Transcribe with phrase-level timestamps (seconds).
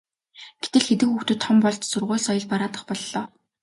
[0.63, 3.23] гэтэл хэдэн хүүхдүүд том болж сургууль соёл бараадах боллоо.